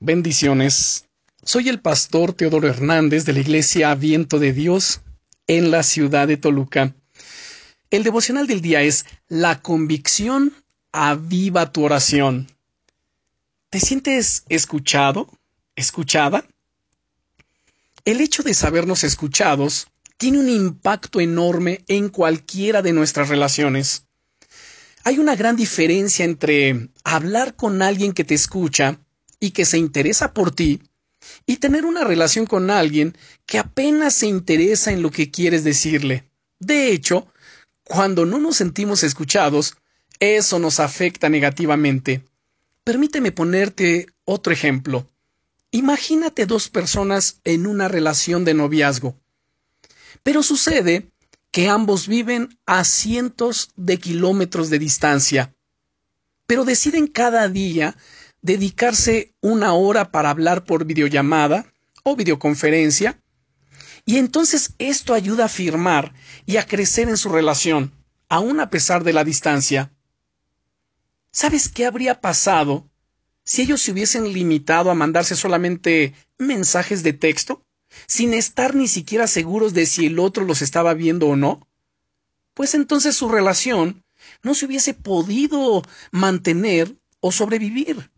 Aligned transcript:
Bendiciones. 0.00 1.06
Soy 1.44 1.68
el 1.68 1.80
pastor 1.80 2.32
Teodoro 2.32 2.68
Hernández 2.68 3.24
de 3.24 3.32
la 3.32 3.38
Iglesia 3.38 3.94
Viento 3.94 4.38
de 4.38 4.52
Dios 4.52 5.00
en 5.46 5.70
la 5.70 5.82
ciudad 5.82 6.26
de 6.26 6.36
Toluca. 6.36 6.94
El 7.90 8.02
devocional 8.02 8.46
del 8.46 8.60
día 8.60 8.82
es 8.82 9.06
La 9.28 9.62
convicción 9.62 10.52
aviva 10.92 11.72
tu 11.72 11.84
oración. 11.84 12.48
¿Te 13.70 13.78
sientes 13.78 14.44
escuchado? 14.48 15.30
¿Escuchada? 15.76 16.44
El 18.04 18.20
hecho 18.20 18.42
de 18.42 18.52
sabernos 18.52 19.04
escuchados 19.04 19.86
tiene 20.18 20.40
un 20.40 20.48
impacto 20.48 21.20
enorme 21.20 21.84
en 21.86 22.08
cualquiera 22.08 22.82
de 22.82 22.92
nuestras 22.92 23.28
relaciones. 23.28 24.06
Hay 25.04 25.18
una 25.18 25.36
gran 25.36 25.54
diferencia 25.56 26.24
entre 26.24 26.88
hablar 27.04 27.54
con 27.54 27.80
alguien 27.80 28.12
que 28.12 28.24
te 28.24 28.34
escucha 28.34 28.98
y 29.44 29.50
que 29.50 29.66
se 29.66 29.76
interesa 29.76 30.32
por 30.32 30.52
ti 30.52 30.80
y 31.44 31.58
tener 31.58 31.84
una 31.84 32.02
relación 32.02 32.46
con 32.46 32.70
alguien 32.70 33.14
que 33.44 33.58
apenas 33.58 34.14
se 34.14 34.26
interesa 34.26 34.90
en 34.90 35.02
lo 35.02 35.10
que 35.10 35.30
quieres 35.30 35.64
decirle. 35.64 36.24
De 36.60 36.90
hecho, 36.90 37.26
cuando 37.82 38.24
no 38.24 38.38
nos 38.38 38.56
sentimos 38.56 39.02
escuchados, 39.02 39.76
eso 40.18 40.58
nos 40.58 40.80
afecta 40.80 41.28
negativamente. 41.28 42.24
Permíteme 42.84 43.32
ponerte 43.32 44.06
otro 44.24 44.50
ejemplo. 44.50 45.10
Imagínate 45.70 46.46
dos 46.46 46.70
personas 46.70 47.42
en 47.44 47.66
una 47.66 47.88
relación 47.88 48.46
de 48.46 48.54
noviazgo. 48.54 49.14
Pero 50.22 50.42
sucede 50.42 51.10
que 51.50 51.68
ambos 51.68 52.08
viven 52.08 52.58
a 52.64 52.82
cientos 52.84 53.72
de 53.76 53.98
kilómetros 53.98 54.70
de 54.70 54.78
distancia, 54.78 55.54
pero 56.46 56.64
deciden 56.64 57.06
cada 57.06 57.46
día 57.48 57.94
dedicarse 58.44 59.34
una 59.40 59.72
hora 59.72 60.10
para 60.10 60.28
hablar 60.28 60.64
por 60.64 60.84
videollamada 60.84 61.72
o 62.02 62.14
videoconferencia, 62.14 63.18
y 64.04 64.18
entonces 64.18 64.74
esto 64.76 65.14
ayuda 65.14 65.46
a 65.46 65.48
firmar 65.48 66.12
y 66.44 66.58
a 66.58 66.66
crecer 66.66 67.08
en 67.08 67.16
su 67.16 67.30
relación, 67.30 67.94
aun 68.28 68.60
a 68.60 68.68
pesar 68.68 69.02
de 69.02 69.14
la 69.14 69.24
distancia. 69.24 69.94
¿Sabes 71.32 71.70
qué 71.70 71.86
habría 71.86 72.20
pasado 72.20 72.86
si 73.44 73.62
ellos 73.62 73.80
se 73.80 73.92
hubiesen 73.92 74.30
limitado 74.30 74.90
a 74.90 74.94
mandarse 74.94 75.36
solamente 75.36 76.12
mensajes 76.36 77.02
de 77.02 77.14
texto, 77.14 77.64
sin 78.06 78.34
estar 78.34 78.74
ni 78.74 78.88
siquiera 78.88 79.26
seguros 79.26 79.72
de 79.72 79.86
si 79.86 80.04
el 80.04 80.18
otro 80.18 80.44
los 80.44 80.60
estaba 80.60 80.92
viendo 80.92 81.28
o 81.28 81.36
no? 81.36 81.66
Pues 82.52 82.74
entonces 82.74 83.16
su 83.16 83.30
relación 83.30 84.04
no 84.42 84.54
se 84.54 84.66
hubiese 84.66 84.92
podido 84.92 85.82
mantener 86.10 86.94
o 87.20 87.32
sobrevivir. 87.32 88.10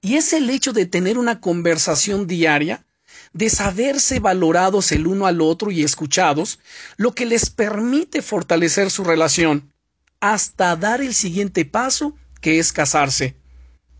Y 0.00 0.16
es 0.16 0.32
el 0.32 0.48
hecho 0.50 0.72
de 0.72 0.86
tener 0.86 1.18
una 1.18 1.40
conversación 1.40 2.26
diaria, 2.26 2.86
de 3.32 3.50
saberse 3.50 4.20
valorados 4.20 4.92
el 4.92 5.06
uno 5.06 5.26
al 5.26 5.40
otro 5.40 5.70
y 5.70 5.82
escuchados, 5.82 6.60
lo 6.96 7.14
que 7.14 7.26
les 7.26 7.50
permite 7.50 8.22
fortalecer 8.22 8.90
su 8.90 9.04
relación, 9.04 9.72
hasta 10.20 10.76
dar 10.76 11.00
el 11.00 11.14
siguiente 11.14 11.64
paso, 11.64 12.16
que 12.40 12.58
es 12.58 12.72
casarse. 12.72 13.36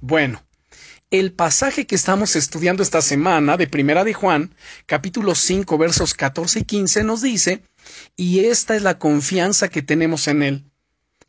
Bueno, 0.00 0.42
el 1.10 1.32
pasaje 1.32 1.86
que 1.86 1.94
estamos 1.94 2.36
estudiando 2.36 2.82
esta 2.82 3.00
semana 3.00 3.56
de 3.56 3.66
Primera 3.66 4.04
de 4.04 4.12
Juan, 4.12 4.54
capítulo 4.86 5.34
5, 5.34 5.78
versos 5.78 6.14
14 6.14 6.60
y 6.60 6.64
15, 6.64 7.04
nos 7.04 7.22
dice, 7.22 7.62
y 8.16 8.40
esta 8.40 8.76
es 8.76 8.82
la 8.82 8.98
confianza 8.98 9.68
que 9.68 9.82
tenemos 9.82 10.28
en 10.28 10.42
Él, 10.42 10.64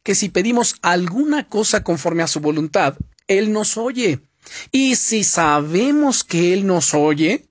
que 0.04 0.16
si 0.16 0.30
pedimos 0.30 0.76
alguna 0.82 1.48
cosa 1.48 1.84
conforme 1.84 2.24
a 2.24 2.28
su 2.28 2.40
voluntad, 2.40 2.98
Él 3.28 3.52
nos 3.52 3.78
oye. 3.78 4.27
Y 4.72 4.96
si 4.96 5.24
sabemos 5.24 6.24
que 6.24 6.54
Él 6.54 6.66
nos 6.66 6.94
oye, 6.94 7.50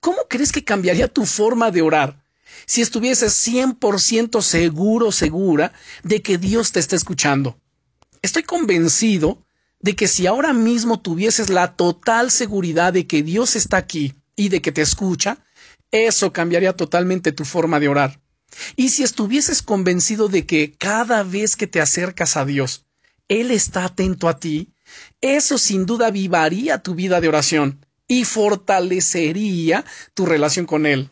¿cómo 0.00 0.18
crees 0.28 0.52
que 0.52 0.64
cambiaría 0.64 1.08
tu 1.08 1.26
forma 1.26 1.70
de 1.70 1.82
orar 1.82 2.22
si 2.66 2.82
estuvieses 2.82 3.32
100% 3.46 4.42
seguro, 4.42 5.12
segura 5.12 5.72
de 6.02 6.22
que 6.22 6.38
Dios 6.38 6.72
te 6.72 6.80
está 6.80 6.96
escuchando? 6.96 7.58
Estoy 8.22 8.42
convencido 8.42 9.44
de 9.80 9.94
que 9.94 10.08
si 10.08 10.26
ahora 10.26 10.52
mismo 10.52 11.00
tuvieses 11.00 11.50
la 11.50 11.76
total 11.76 12.30
seguridad 12.30 12.92
de 12.92 13.06
que 13.06 13.22
Dios 13.22 13.56
está 13.56 13.76
aquí 13.76 14.14
y 14.34 14.48
de 14.48 14.60
que 14.60 14.72
te 14.72 14.82
escucha, 14.82 15.38
eso 15.90 16.32
cambiaría 16.32 16.74
totalmente 16.74 17.32
tu 17.32 17.44
forma 17.44 17.80
de 17.80 17.88
orar. 17.88 18.20
Y 18.76 18.88
si 18.88 19.02
estuvieses 19.02 19.62
convencido 19.62 20.28
de 20.28 20.46
que 20.46 20.74
cada 20.76 21.22
vez 21.22 21.56
que 21.56 21.66
te 21.66 21.80
acercas 21.80 22.36
a 22.36 22.44
Dios, 22.44 22.86
Él 23.28 23.50
está 23.50 23.84
atento 23.84 24.28
a 24.28 24.38
ti, 24.38 24.72
eso 25.20 25.58
sin 25.58 25.86
duda 25.86 26.08
avivaría 26.08 26.82
tu 26.82 26.94
vida 26.94 27.20
de 27.20 27.28
oración 27.28 27.84
y 28.06 28.24
fortalecería 28.24 29.84
tu 30.14 30.26
relación 30.26 30.66
con 30.66 30.86
Él. 30.86 31.10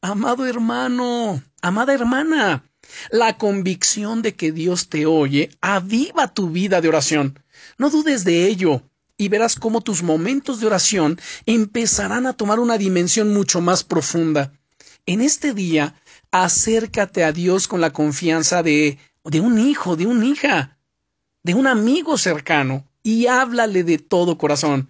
Amado 0.00 0.46
hermano, 0.46 1.42
amada 1.62 1.94
hermana, 1.94 2.64
la 3.10 3.36
convicción 3.36 4.22
de 4.22 4.34
que 4.34 4.52
Dios 4.52 4.88
te 4.88 5.06
oye 5.06 5.50
aviva 5.60 6.32
tu 6.32 6.50
vida 6.50 6.80
de 6.80 6.88
oración. 6.88 7.42
No 7.78 7.90
dudes 7.90 8.24
de 8.24 8.46
ello 8.46 8.82
y 9.16 9.28
verás 9.28 9.56
cómo 9.56 9.80
tus 9.80 10.02
momentos 10.02 10.60
de 10.60 10.66
oración 10.66 11.20
empezarán 11.46 12.26
a 12.26 12.32
tomar 12.32 12.60
una 12.60 12.78
dimensión 12.78 13.34
mucho 13.34 13.60
más 13.60 13.82
profunda. 13.82 14.52
En 15.06 15.20
este 15.20 15.54
día, 15.54 16.00
acércate 16.30 17.24
a 17.24 17.32
Dios 17.32 17.66
con 17.66 17.80
la 17.80 17.92
confianza 17.92 18.62
de, 18.62 18.98
de 19.24 19.40
un 19.40 19.58
hijo, 19.58 19.96
de 19.96 20.06
una 20.06 20.26
hija, 20.26 20.77
de 21.42 21.54
un 21.54 21.66
amigo 21.66 22.18
cercano 22.18 22.84
y 23.02 23.26
háblale 23.26 23.84
de 23.84 23.98
todo 23.98 24.38
corazón. 24.38 24.88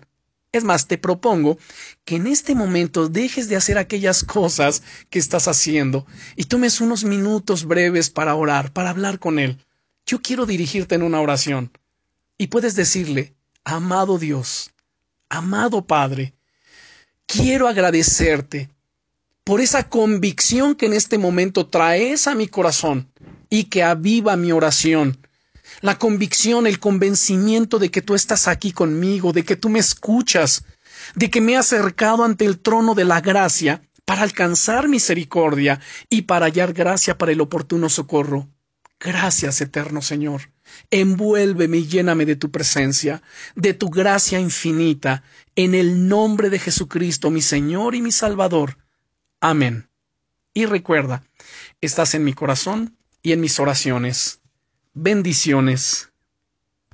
Es 0.51 0.65
más, 0.65 0.89
te 0.89 0.97
propongo 0.97 1.59
que 2.05 2.17
en 2.17 2.27
este 2.27 2.55
momento 2.55 3.09
dejes 3.09 3.49
de 3.49 3.57
hacer 3.57 3.77
aquellas 3.77 4.25
cosas 4.25 4.83
que 5.11 5.19
estás 5.19 5.47
haciendo 5.47 6.07
y 6.37 6.45
tomes 6.45 6.81
unos 6.81 7.05
minutos 7.05 7.67
breves 7.67 8.09
para 8.09 8.35
orar, 8.35 8.73
para 8.73 8.91
hablar 8.91 9.19
con 9.19 9.39
Él. 9.39 9.59
Yo 10.07 10.23
quiero 10.23 10.47
dirigirte 10.47 10.95
en 10.95 11.03
una 11.03 11.21
oración. 11.21 11.71
Y 12.39 12.47
puedes 12.47 12.77
decirle, 12.77 13.35
amado 13.63 14.19
Dios, 14.19 14.71
amado 15.29 15.87
Padre, 15.87 16.33
quiero 17.27 17.69
agradecerte 17.69 18.71
por 19.45 19.61
esa 19.61 19.89
convicción 19.89 20.75
que 20.75 20.87
en 20.87 20.95
este 20.95 21.19
momento 21.19 21.67
traes 21.67 22.27
a 22.27 22.35
mi 22.35 22.49
corazón 22.49 23.11
y 23.51 23.65
que 23.65 23.83
aviva 23.83 24.37
mi 24.37 24.53
oración 24.53 25.19
la 25.81 25.99
convicción, 25.99 26.67
el 26.67 26.79
convencimiento 26.79 27.79
de 27.79 27.91
que 27.91 28.03
tú 28.03 28.15
estás 28.15 28.49
aquí 28.49 28.73
conmigo, 28.73 29.33
de 29.33 29.45
que 29.45 29.57
tú 29.57 29.69
me 29.69 29.79
escuchas, 29.79 30.65
de 31.15 31.31
que 31.31 31.41
me 31.41 31.53
he 31.53 31.57
acercado 31.57 32.25
ante 32.25 32.45
el 32.45 32.59
trono 32.59 32.95
de 32.95 33.05
la 33.05 33.21
gracia 33.21 33.83
para 34.05 34.23
alcanzar 34.23 34.89
misericordia 34.89 35.81
y 36.09 36.23
para 36.23 36.47
hallar 36.47 36.73
gracia 36.73 37.19
para 37.19 37.33
el 37.33 37.41
oportuno 37.41 37.89
socorro. 37.89 38.49
Gracias, 39.01 39.61
eterno 39.61 40.03
Señor. 40.03 40.51
Envuélveme 40.91 41.79
y 41.79 41.87
lléname 41.87 42.27
de 42.27 42.35
tu 42.35 42.51
presencia, 42.51 43.23
de 43.55 43.75
tu 43.75 43.91
gracia 43.91 44.41
infinita, 44.41 45.23
en 45.55 45.75
el 45.75 46.09
nombre 46.09 46.51
de 46.51 46.59
Jesucristo, 46.59 47.31
mi 47.31 47.43
Señor 47.43 47.95
y 47.95 48.03
mi 48.03 48.11
Salvador. 48.11 48.79
Amén. 49.41 49.89
Y 50.53 50.67
recuerda, 50.67 51.23
estás 51.81 52.15
en 52.15 52.25
mi 52.25 52.33
corazón 52.33 52.97
y 53.23 53.33
en 53.33 53.41
mis 53.41 53.61
oraciones. 53.61 54.41
Bendiciones. 55.01 56.08